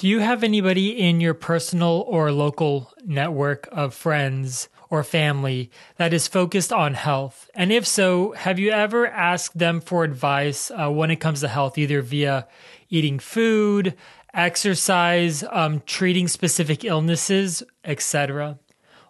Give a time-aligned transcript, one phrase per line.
[0.00, 6.14] Do you have anybody in your personal or local network of friends or family that
[6.14, 7.50] is focused on health?
[7.54, 11.48] And if so, have you ever asked them for advice uh, when it comes to
[11.48, 12.48] health, either via
[12.88, 13.94] eating food,
[14.32, 18.58] exercise, um, treating specific illnesses, etc.?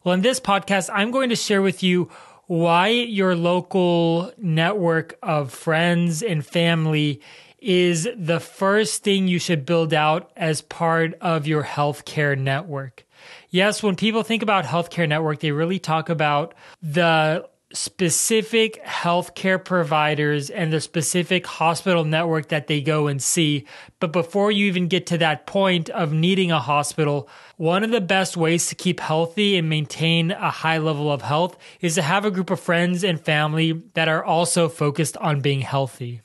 [0.03, 2.11] Well, in this podcast, I'm going to share with you
[2.49, 7.21] why your local network of friends and family
[7.61, 13.05] is the first thing you should build out as part of your healthcare network.
[13.51, 20.51] Yes, when people think about healthcare network, they really talk about the specific healthcare providers
[20.51, 23.65] and the specific hospital network that they go and see.
[24.01, 28.01] But before you even get to that point of needing a hospital, one of the
[28.01, 32.25] best ways to keep healthy and maintain a high level of health is to have
[32.25, 36.23] a group of friends and family that are also focused on being healthy.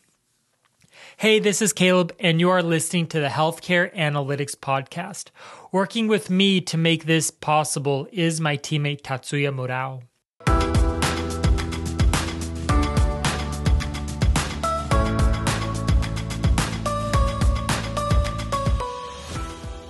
[1.17, 5.29] Hey, this is Caleb, and you are listening to the Healthcare Analytics Podcast.
[5.71, 10.01] Working with me to make this possible is my teammate Tatsuya Murao.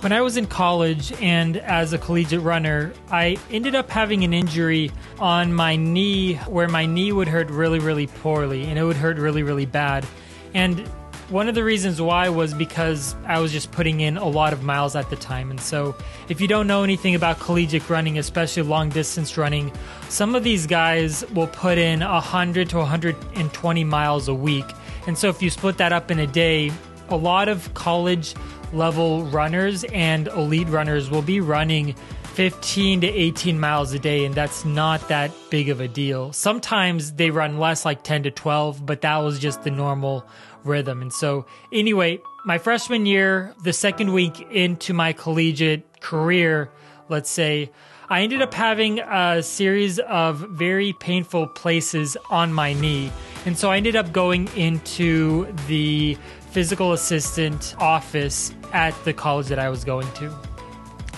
[0.00, 4.32] When I was in college and as a collegiate runner, I ended up having an
[4.32, 8.96] injury on my knee where my knee would hurt really, really poorly and it would
[8.96, 10.06] hurt really, really bad.
[10.54, 10.88] And
[11.28, 14.62] one of the reasons why was because I was just putting in a lot of
[14.62, 15.50] miles at the time.
[15.50, 15.96] And so,
[16.28, 19.72] if you don't know anything about collegiate running, especially long distance running,
[20.08, 24.66] some of these guys will put in 100 to 120 miles a week.
[25.06, 26.70] And so, if you split that up in a day,
[27.08, 28.34] a lot of college
[28.72, 31.94] level runners and elite runners will be running
[32.36, 36.34] 15 to 18 miles a day, and that's not that big of a deal.
[36.34, 40.22] Sometimes they run less, like 10 to 12, but that was just the normal
[40.62, 41.00] rhythm.
[41.00, 46.70] And so, anyway, my freshman year, the second week into my collegiate career,
[47.08, 47.70] let's say,
[48.10, 53.10] I ended up having a series of very painful places on my knee.
[53.46, 56.18] And so I ended up going into the
[56.50, 60.55] physical assistant office at the college that I was going to.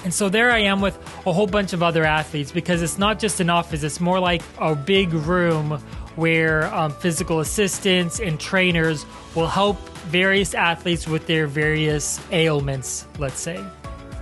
[0.05, 3.19] And so there I am with a whole bunch of other athletes because it's not
[3.19, 5.81] just an office, it's more like a big room
[6.17, 9.79] where um, physical assistants and trainers will help
[10.09, 13.63] various athletes with their various ailments, let's say.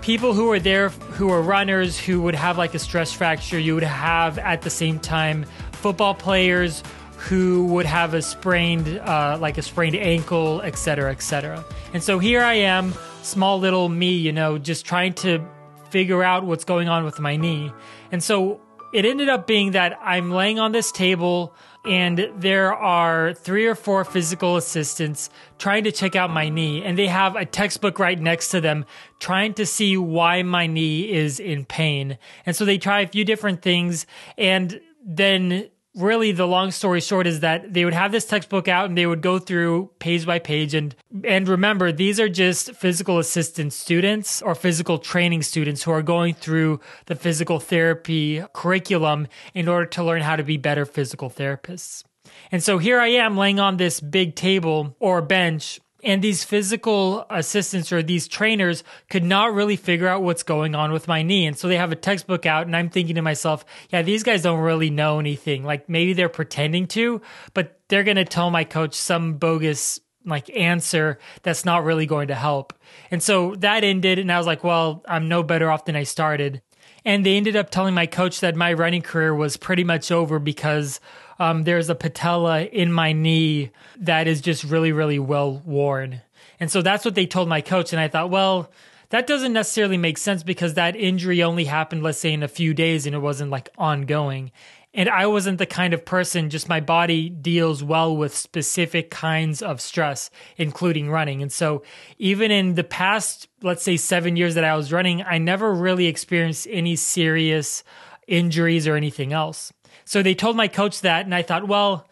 [0.03, 3.75] People who are there who are runners who would have like a stress fracture, you
[3.75, 6.83] would have at the same time football players
[7.17, 11.65] who would have a sprained, uh, like a sprained ankle, etc., etc.
[11.93, 15.45] And so here I am, small little me, you know, just trying to
[15.91, 17.73] figure out what's going on with my knee.
[18.13, 18.61] And so
[18.93, 21.55] it ended up being that I'm laying on this table
[21.85, 26.83] and there are three or four physical assistants trying to check out my knee.
[26.83, 28.85] And they have a textbook right next to them
[29.21, 32.19] trying to see why my knee is in pain.
[32.45, 34.05] And so they try a few different things.
[34.37, 38.87] And then really the long story short is that they would have this textbook out
[38.87, 43.19] and they would go through page by page and and remember these are just physical
[43.19, 49.69] assistant students or physical training students who are going through the physical therapy curriculum in
[49.69, 52.05] order to learn how to be better physical therapists.
[52.53, 57.27] And so here I am laying on this big table or bench and these physical
[57.29, 61.47] assistants or these trainers could not really figure out what's going on with my knee.
[61.47, 64.43] And so they have a textbook out, and I'm thinking to myself, yeah, these guys
[64.43, 65.65] don't really know anything.
[65.65, 67.21] Like maybe they're pretending to,
[67.55, 72.29] but they're going to tell my coach some bogus like answer that's not really going
[72.29, 72.73] to help.
[73.11, 76.05] And so that ended, and I was like, well, I'm no better off than I
[76.05, 76.63] started.
[77.05, 80.39] And they ended up telling my coach that my running career was pretty much over
[80.39, 81.01] because
[81.39, 86.23] um, there's a patella in my knee that is just really, really well worn.
[86.59, 87.93] And so that's what they told my coach.
[87.93, 88.71] And I thought, well,
[89.11, 92.75] that doesn't necessarily make sense because that injury only happened, let's say, in a few
[92.75, 94.51] days and it wasn't like ongoing.
[94.95, 99.61] And I wasn't the kind of person, just my body deals well with specific kinds
[99.61, 101.43] of stress, including running.
[101.43, 101.83] And so,
[102.19, 106.07] even in the past, let's say, seven years that I was running, I never really
[106.07, 107.85] experienced any serious
[108.27, 109.71] injuries or anything else.
[110.05, 112.09] So they told my coach that, and I thought, well,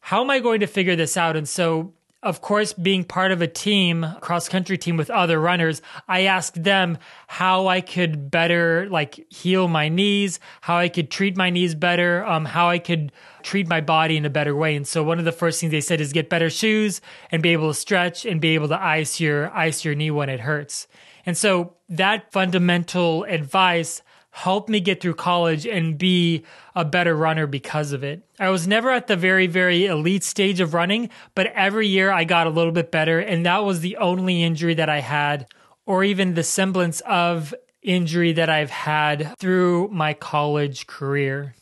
[0.00, 1.36] how am I going to figure this out?
[1.36, 5.80] And so, of course, being part of a team, cross country team with other runners,
[6.08, 11.36] I asked them how I could better like heal my knees, how I could treat
[11.36, 13.12] my knees better, um, how I could
[13.42, 14.76] treat my body in a better way.
[14.76, 17.00] And so one of the first things they said is get better shoes
[17.30, 20.28] and be able to stretch and be able to ice your ice your knee when
[20.28, 20.88] it hurts.
[21.24, 26.44] And so that fundamental advice helped me get through college and be
[26.74, 28.22] a better runner because of it.
[28.38, 32.24] I was never at the very, very elite stage of running, but every year I
[32.24, 33.18] got a little bit better.
[33.18, 35.46] And that was the only injury that I had
[35.84, 41.54] or even the semblance of injury that I've had through my college career.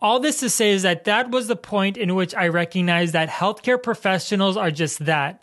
[0.00, 3.28] All this to say is that that was the point in which I recognized that
[3.28, 5.42] healthcare professionals are just that.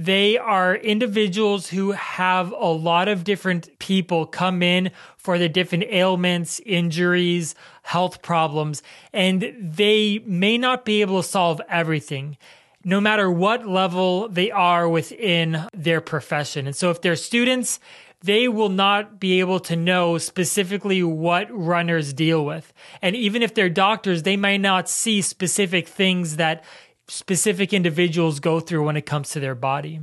[0.00, 5.84] They are individuals who have a lot of different people come in for the different
[5.88, 8.80] ailments, injuries, health problems,
[9.12, 12.36] and they may not be able to solve everything
[12.84, 16.66] no matter what level they are within their profession.
[16.66, 17.80] And so if they're students,
[18.22, 22.72] they will not be able to know specifically what runners deal with.
[23.02, 26.64] And even if they're doctors, they may not see specific things that
[27.08, 30.00] specific individuals go through when it comes to their body.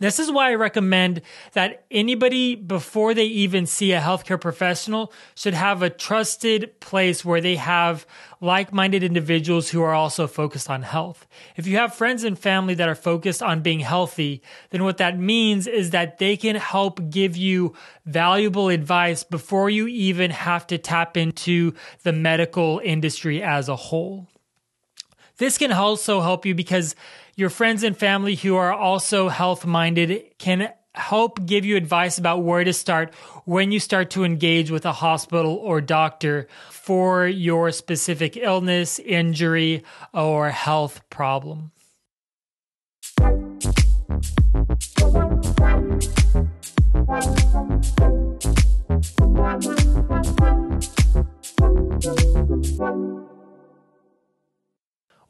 [0.00, 1.20] This is why I recommend
[1.52, 7.42] that anybody, before they even see a healthcare professional, should have a trusted place where
[7.42, 8.06] they have
[8.40, 11.26] like minded individuals who are also focused on health.
[11.54, 15.18] If you have friends and family that are focused on being healthy, then what that
[15.18, 17.74] means is that they can help give you
[18.06, 21.74] valuable advice before you even have to tap into
[22.04, 24.29] the medical industry as a whole.
[25.40, 26.94] This can also help you because
[27.34, 32.42] your friends and family who are also health minded can help give you advice about
[32.42, 33.14] where to start
[33.46, 39.82] when you start to engage with a hospital or doctor for your specific illness, injury,
[40.12, 41.72] or health problem.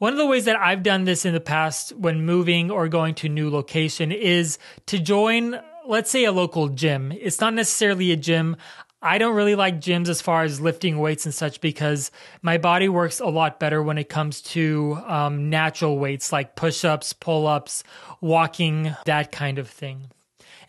[0.01, 3.13] One of the ways that I've done this in the past when moving or going
[3.13, 4.57] to a new location is
[4.87, 7.11] to join, let's say, a local gym.
[7.11, 8.57] It's not necessarily a gym.
[9.03, 12.09] I don't really like gyms as far as lifting weights and such because
[12.41, 16.83] my body works a lot better when it comes to um, natural weights like push
[16.83, 17.83] ups, pull ups,
[18.21, 20.07] walking, that kind of thing.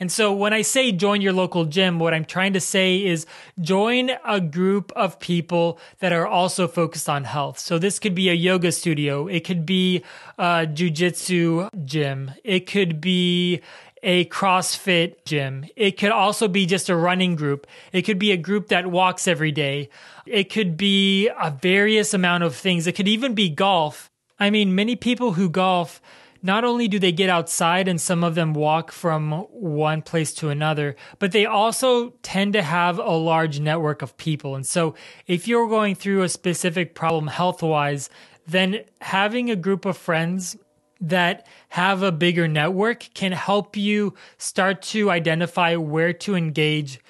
[0.02, 3.24] And so when I say join your local gym, what I'm trying to say is
[3.60, 7.60] join a group of people that are also focused on health.
[7.60, 9.28] So this could be a yoga studio.
[9.28, 10.02] It could be
[10.38, 12.32] a jujitsu gym.
[12.42, 13.60] It could be
[14.02, 15.66] a CrossFit gym.
[15.76, 17.68] It could also be just a running group.
[17.92, 19.88] It could be a group that walks every day.
[20.26, 22.88] It could be a various amount of things.
[22.88, 24.10] It could even be golf.
[24.40, 26.02] I mean, many people who golf
[26.42, 30.48] not only do they get outside and some of them walk from one place to
[30.48, 34.56] another, but they also tend to have a large network of people.
[34.56, 34.94] And so
[35.26, 38.10] if you're going through a specific problem health wise,
[38.46, 40.56] then having a group of friends
[41.00, 47.00] that have a bigger network can help you start to identify where to engage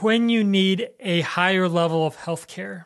[0.00, 2.84] when you need a higher level of healthcare.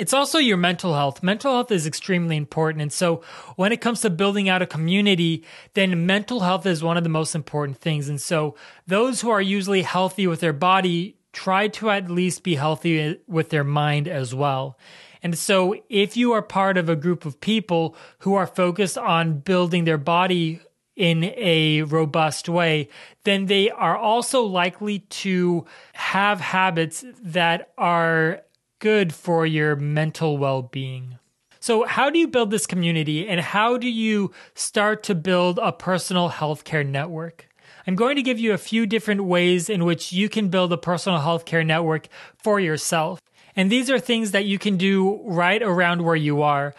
[0.00, 1.22] It's also your mental health.
[1.22, 2.80] Mental health is extremely important.
[2.80, 3.22] And so
[3.56, 5.44] when it comes to building out a community,
[5.74, 8.08] then mental health is one of the most important things.
[8.08, 8.56] And so
[8.86, 13.50] those who are usually healthy with their body try to at least be healthy with
[13.50, 14.78] their mind as well.
[15.22, 19.40] And so if you are part of a group of people who are focused on
[19.40, 20.60] building their body
[20.96, 22.88] in a robust way,
[23.24, 28.40] then they are also likely to have habits that are
[28.80, 31.18] good for your mental well being.
[31.60, 35.70] So, how do you build this community and how do you start to build a
[35.70, 37.46] personal healthcare network?
[37.86, 40.78] I'm going to give you a few different ways in which you can build a
[40.78, 43.20] personal healthcare network for yourself.
[43.54, 46.74] And these are things that you can do right around where you are.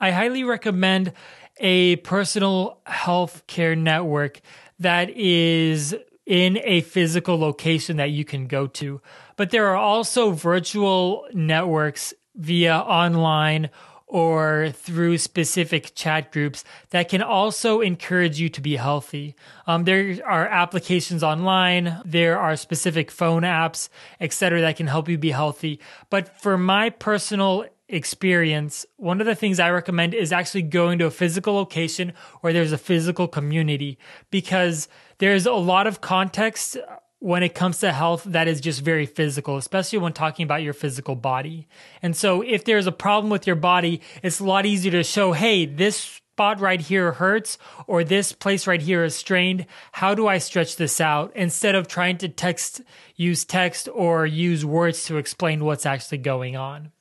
[0.00, 1.12] I highly recommend
[1.58, 4.40] a personal healthcare network
[4.78, 5.94] that is
[6.26, 9.00] in a physical location that you can go to.
[9.36, 13.70] But there are also virtual networks via online
[14.10, 19.36] or through specific chat groups that can also encourage you to be healthy.
[19.66, 23.88] Um, there are applications online, there are specific phone apps,
[24.20, 25.80] etc., that can help you be healthy.
[26.10, 31.06] But for my personal experience, one of the things I recommend is actually going to
[31.06, 33.98] a physical location where there's a physical community
[34.30, 34.88] because
[35.20, 36.76] there's a lot of context
[37.20, 40.72] when it comes to health that is just very physical, especially when talking about your
[40.72, 41.68] physical body.
[42.02, 45.32] And so if there's a problem with your body, it's a lot easier to show,
[45.32, 49.66] hey, this spot right here hurts or this place right here is strained.
[49.92, 52.80] How do I stretch this out instead of trying to text,
[53.14, 56.92] use text or use words to explain what's actually going on?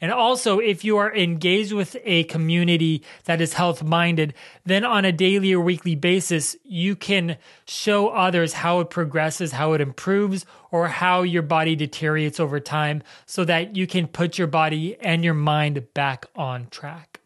[0.00, 5.04] And also, if you are engaged with a community that is health minded, then on
[5.04, 7.36] a daily or weekly basis, you can
[7.66, 13.02] show others how it progresses, how it improves, or how your body deteriorates over time
[13.26, 17.17] so that you can put your body and your mind back on track.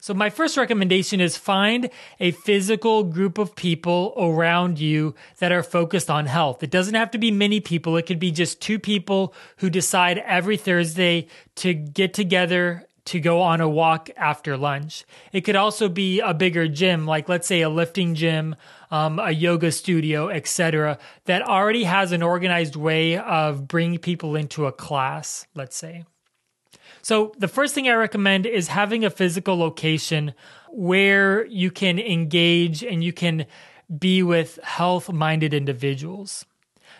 [0.00, 1.90] So, my first recommendation is find
[2.20, 6.62] a physical group of people around you that are focused on health.
[6.62, 10.18] It doesn't have to be many people, it could be just two people who decide
[10.18, 11.26] every Thursday
[11.56, 15.04] to get together to go on a walk after lunch.
[15.32, 18.54] It could also be a bigger gym, like let's say a lifting gym,
[18.90, 24.66] um, a yoga studio, etc., that already has an organized way of bringing people into
[24.66, 26.04] a class, let's say.
[27.08, 30.34] So, the first thing I recommend is having a physical location
[30.68, 33.46] where you can engage and you can
[33.98, 36.44] be with health minded individuals.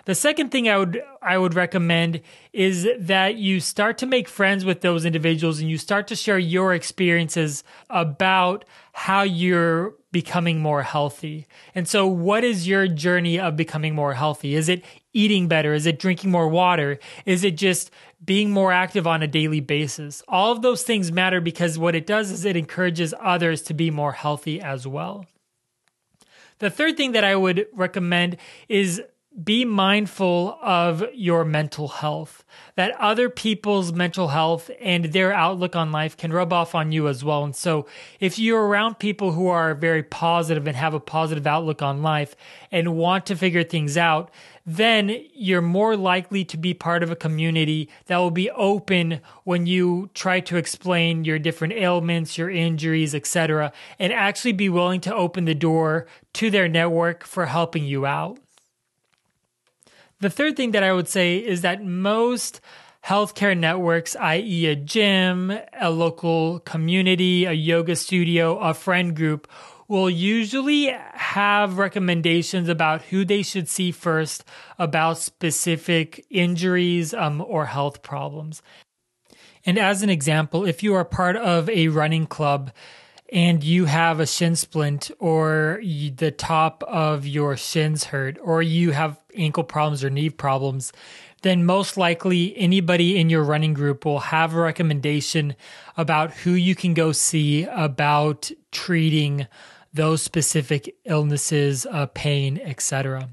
[0.07, 2.23] The second thing I would I would recommend
[2.55, 6.39] is that you start to make friends with those individuals and you start to share
[6.39, 11.47] your experiences about how you're becoming more healthy.
[11.75, 14.55] And so what is your journey of becoming more healthy?
[14.55, 15.75] Is it eating better?
[15.75, 16.99] Is it drinking more water?
[17.27, 17.91] Is it just
[18.25, 20.23] being more active on a daily basis?
[20.27, 23.91] All of those things matter because what it does is it encourages others to be
[23.91, 25.27] more healthy as well.
[26.59, 28.39] The third thing that I would recommend
[28.69, 29.03] is
[29.45, 32.45] be mindful of your mental health,
[32.77, 37.07] that other people's mental health and their outlook on life can rub off on you
[37.09, 37.45] as well.
[37.45, 37.87] And so,
[38.21, 42.35] if you're around people who are very positive and have a positive outlook on life
[42.73, 44.31] and want to figure things out,
[44.67, 49.67] then you're more likely to be part of a community that will be open when
[49.67, 55.15] you try to explain your different ailments, your injuries, etc., and actually be willing to
[55.15, 58.39] open the door to their network for helping you out.
[60.21, 62.61] The third thing that I would say is that most
[63.05, 69.49] healthcare networks, i.e., a gym, a local community, a yoga studio, a friend group,
[69.87, 74.45] will usually have recommendations about who they should see first
[74.79, 78.61] about specific injuries um, or health problems.
[79.65, 82.73] And as an example, if you are part of a running club,
[83.31, 88.93] and you have a shin splint or the top of your shins hurt or you
[88.93, 90.93] have ankle problems or knee problems,
[91.43, 95.55] then most likely anybody in your running group will have a recommendation
[95.97, 99.47] about who you can go see about treating
[99.93, 103.29] those specific illnesses, uh, pain, etc.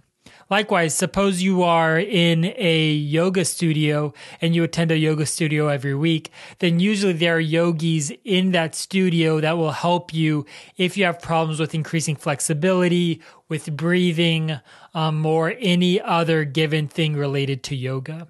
[0.49, 5.95] Likewise, suppose you are in a yoga studio and you attend a yoga studio every
[5.95, 10.45] week, then usually there are yogis in that studio that will help you
[10.77, 14.59] if you have problems with increasing flexibility, with breathing,
[14.93, 18.27] um, or any other given thing related to yoga.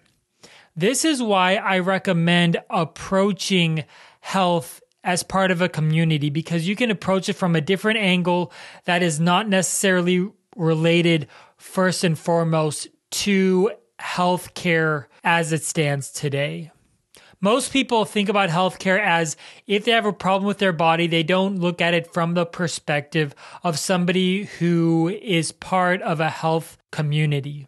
[0.74, 3.84] This is why I recommend approaching
[4.22, 8.52] health as part of a community because you can approach it from a different angle
[8.86, 16.72] that is not necessarily related first and foremost to healthcare as it stands today.
[17.42, 21.24] Most people think about healthcare as if they have a problem with their body, they
[21.24, 26.78] don't look at it from the perspective of somebody who is part of a health
[26.92, 27.68] community.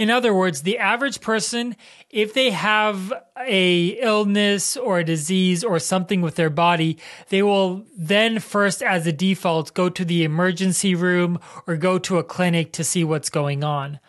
[0.00, 1.76] In other words, the average person,
[2.08, 6.96] if they have a illness or a disease or something with their body,
[7.28, 12.16] they will then first as a default go to the emergency room or go to
[12.16, 14.00] a clinic to see what's going on.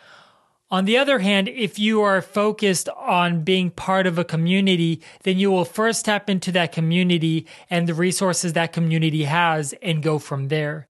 [0.70, 5.38] On the other hand, if you are focused on being part of a community, then
[5.38, 10.18] you will first tap into that community and the resources that community has and go
[10.18, 10.88] from there.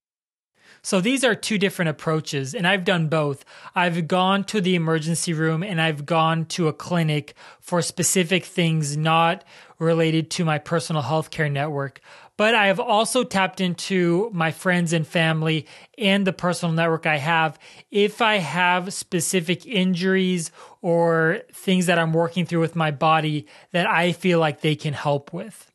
[0.85, 3.45] So these are two different approaches, and I've done both.
[3.73, 8.97] I've gone to the emergency room and I've gone to a clinic for specific things
[8.97, 9.45] not
[9.79, 12.01] related to my personal healthcare network.
[12.37, 15.67] But I have also tapped into my friends and family
[15.99, 17.59] and the personal network I have
[17.93, 23.87] if I have specific injuries or things that I'm working through with my body that
[23.87, 25.72] I feel like they can help with.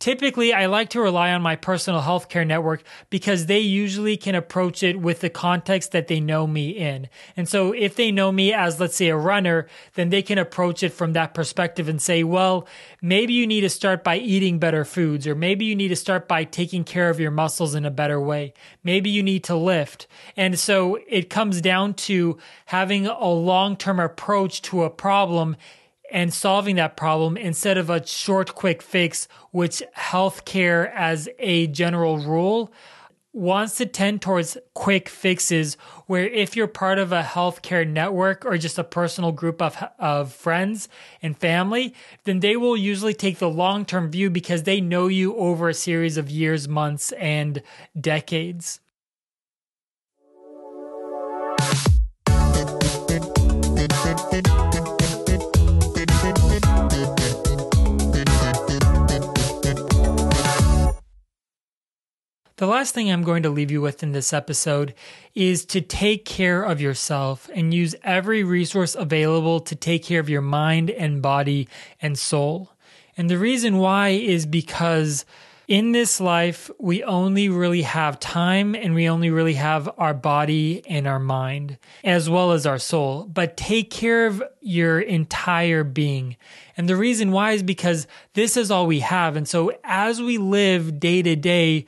[0.00, 4.82] Typically, I like to rely on my personal healthcare network because they usually can approach
[4.82, 7.06] it with the context that they know me in.
[7.36, 9.66] And so if they know me as, let's say, a runner,
[9.96, 12.66] then they can approach it from that perspective and say, well,
[13.02, 16.26] maybe you need to start by eating better foods, or maybe you need to start
[16.26, 18.54] by taking care of your muscles in a better way.
[18.82, 20.06] Maybe you need to lift.
[20.34, 25.56] And so it comes down to having a long term approach to a problem
[26.10, 32.18] and solving that problem instead of a short, quick fix, which healthcare as a general
[32.18, 32.72] rule
[33.32, 35.74] wants to tend towards quick fixes
[36.06, 40.32] where if you're part of a healthcare network or just a personal group of, of
[40.32, 40.88] friends
[41.22, 45.68] and family, then they will usually take the long-term view because they know you over
[45.68, 47.62] a series of years, months, and
[47.98, 48.80] decades.
[62.60, 64.92] The last thing I'm going to leave you with in this episode
[65.34, 70.28] is to take care of yourself and use every resource available to take care of
[70.28, 71.68] your mind and body
[72.02, 72.72] and soul.
[73.16, 75.24] And the reason why is because
[75.68, 80.82] in this life, we only really have time and we only really have our body
[80.86, 83.24] and our mind, as well as our soul.
[83.24, 86.36] But take care of your entire being.
[86.76, 89.34] And the reason why is because this is all we have.
[89.34, 91.86] And so as we live day to day,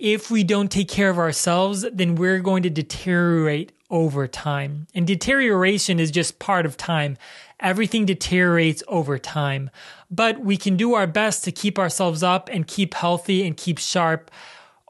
[0.00, 4.86] if we don't take care of ourselves, then we're going to deteriorate over time.
[4.94, 7.18] And deterioration is just part of time.
[7.60, 9.68] Everything deteriorates over time.
[10.10, 13.78] But we can do our best to keep ourselves up and keep healthy and keep
[13.78, 14.30] sharp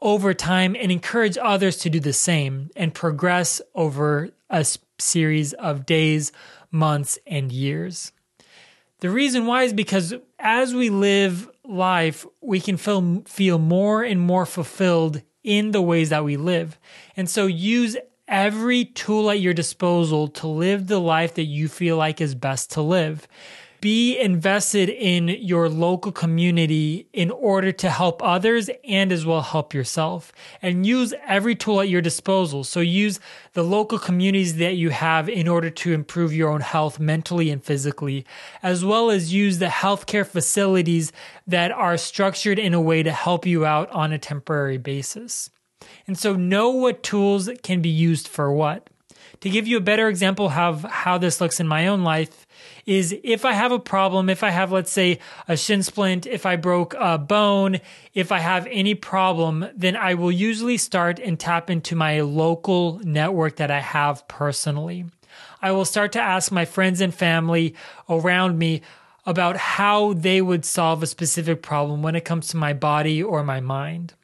[0.00, 4.64] over time and encourage others to do the same and progress over a
[4.98, 6.30] series of days,
[6.70, 8.12] months, and years.
[9.00, 14.20] The reason why is because as we live life, we can feel, feel more and
[14.20, 16.78] more fulfilled in the ways that we live.
[17.16, 17.96] And so use
[18.28, 22.70] every tool at your disposal to live the life that you feel like is best
[22.72, 23.26] to live
[23.80, 29.72] be invested in your local community in order to help others and as well help
[29.72, 32.62] yourself and use every tool at your disposal.
[32.64, 33.20] So use
[33.54, 37.62] the local communities that you have in order to improve your own health mentally and
[37.62, 38.26] physically,
[38.62, 41.12] as well as use the healthcare facilities
[41.46, 45.50] that are structured in a way to help you out on a temporary basis.
[46.06, 48.90] And so know what tools can be used for what.
[49.40, 52.46] To give you a better example of how this looks in my own life,
[52.86, 55.18] is if I have a problem, if I have, let's say,
[55.48, 57.80] a shin splint, if I broke a bone,
[58.14, 63.00] if I have any problem, then I will usually start and tap into my local
[63.04, 65.04] network that I have personally.
[65.62, 67.74] I will start to ask my friends and family
[68.08, 68.82] around me
[69.26, 73.44] about how they would solve a specific problem when it comes to my body or
[73.44, 74.14] my mind.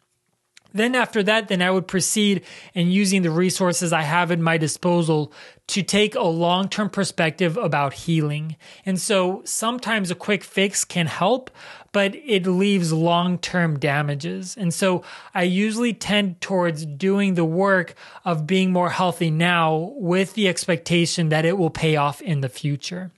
[0.76, 2.42] Then after that, then I would proceed
[2.74, 5.32] in using the resources I have at my disposal
[5.68, 8.56] to take a long term perspective about healing.
[8.84, 11.50] And so sometimes a quick fix can help,
[11.92, 14.56] but it leaves long term damages.
[14.56, 15.02] And so
[15.34, 21.30] I usually tend towards doing the work of being more healthy now with the expectation
[21.30, 23.10] that it will pay off in the future.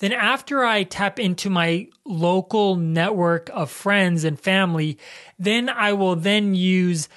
[0.00, 4.98] Then, after I tap into my local network of friends and family,
[5.38, 7.08] then I will then use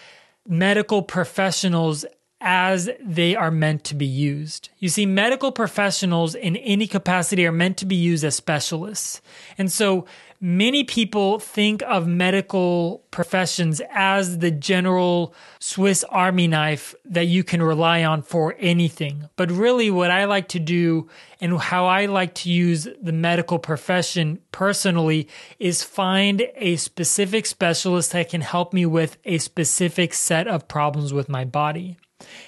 [0.48, 2.06] medical professionals
[2.46, 4.68] as they are meant to be used.
[4.78, 9.22] You see, medical professionals in any capacity are meant to be used as specialists.
[9.58, 10.06] And so
[10.44, 17.64] many people think of medical professions as the general Swiss army knife that you can
[17.64, 19.30] rely on for anything.
[19.38, 23.58] But really, what I like to do and how I like to use the medical
[23.58, 25.30] profession personally
[25.60, 31.14] is find a specific specialist that can help me with a specific set of problems
[31.14, 31.96] with my body.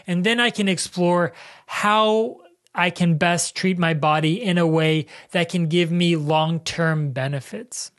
[0.05, 1.31] And then I can explore
[1.65, 2.41] how
[2.75, 7.11] I can best treat my body in a way that can give me long term
[7.11, 7.91] benefits.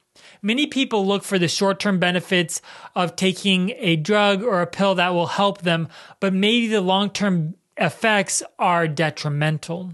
[0.42, 2.60] Many people look for the short term benefits
[2.94, 5.88] of taking a drug or a pill that will help them,
[6.20, 9.92] but maybe the long term effects are detrimental.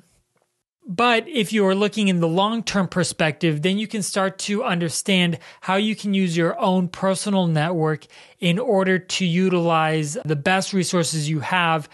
[0.85, 4.65] But if you are looking in the long term perspective, then you can start to
[4.65, 8.07] understand how you can use your own personal network
[8.41, 11.89] in order to utilize the best resources you have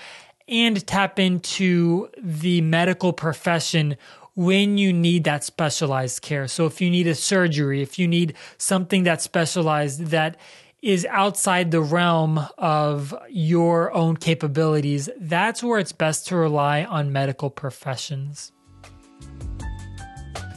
[0.49, 3.97] and tap into the medical profession
[4.35, 6.47] when you need that specialized care.
[6.47, 10.37] So if you need a surgery, if you need something that's specialized that
[10.81, 17.13] is outside the realm of your own capabilities, that's where it's best to rely on
[17.13, 18.53] medical professions.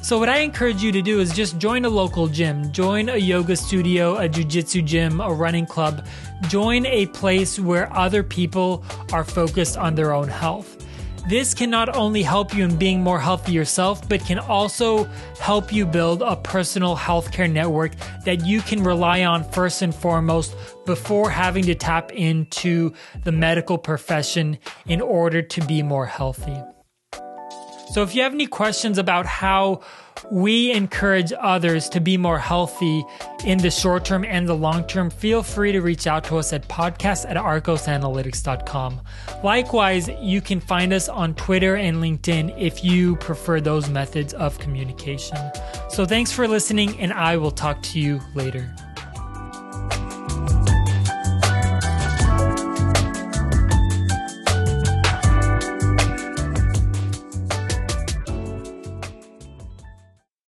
[0.03, 3.17] So, what I encourage you to do is just join a local gym, join a
[3.17, 6.07] yoga studio, a jujitsu gym, a running club,
[6.47, 8.83] join a place where other people
[9.13, 10.83] are focused on their own health.
[11.29, 15.03] This can not only help you in being more healthy yourself, but can also
[15.39, 17.91] help you build a personal healthcare network
[18.25, 20.55] that you can rely on first and foremost
[20.87, 22.91] before having to tap into
[23.23, 26.59] the medical profession in order to be more healthy.
[27.91, 29.81] So if you have any questions about how
[30.29, 33.03] we encourage others to be more healthy
[33.43, 36.53] in the short term and the long term, feel free to reach out to us
[36.53, 39.01] at podcast at arcosanalytics.com.
[39.43, 44.57] Likewise, you can find us on Twitter and LinkedIn if you prefer those methods of
[44.57, 45.37] communication.
[45.89, 48.73] So thanks for listening, and I will talk to you later.